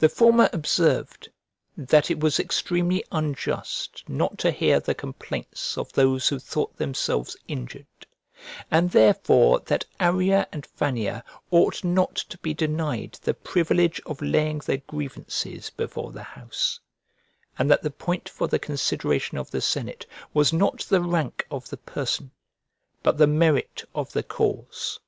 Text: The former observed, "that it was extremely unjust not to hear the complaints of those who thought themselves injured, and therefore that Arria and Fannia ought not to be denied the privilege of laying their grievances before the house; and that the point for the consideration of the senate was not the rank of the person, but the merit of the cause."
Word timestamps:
The 0.00 0.08
former 0.08 0.50
observed, 0.52 1.28
"that 1.76 2.10
it 2.10 2.18
was 2.18 2.40
extremely 2.40 3.04
unjust 3.12 4.02
not 4.08 4.36
to 4.38 4.50
hear 4.50 4.80
the 4.80 4.96
complaints 4.96 5.78
of 5.78 5.92
those 5.92 6.26
who 6.26 6.40
thought 6.40 6.76
themselves 6.76 7.36
injured, 7.46 7.86
and 8.68 8.90
therefore 8.90 9.60
that 9.60 9.84
Arria 10.00 10.48
and 10.50 10.66
Fannia 10.66 11.22
ought 11.52 11.84
not 11.84 12.16
to 12.16 12.38
be 12.38 12.52
denied 12.52 13.16
the 13.22 13.32
privilege 13.32 14.00
of 14.06 14.20
laying 14.20 14.58
their 14.58 14.78
grievances 14.88 15.70
before 15.70 16.10
the 16.10 16.24
house; 16.24 16.80
and 17.56 17.70
that 17.70 17.82
the 17.84 17.92
point 17.92 18.28
for 18.28 18.48
the 18.48 18.58
consideration 18.58 19.38
of 19.38 19.52
the 19.52 19.60
senate 19.60 20.04
was 20.32 20.52
not 20.52 20.80
the 20.80 21.00
rank 21.00 21.46
of 21.48 21.70
the 21.70 21.76
person, 21.76 22.32
but 23.04 23.18
the 23.18 23.28
merit 23.28 23.84
of 23.94 24.14
the 24.14 24.24
cause." 24.24 24.98